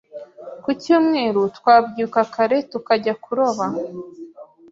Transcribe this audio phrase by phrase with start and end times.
[0.63, 3.65] Ku cyumweru, twabyuka kare tukajya kuroba.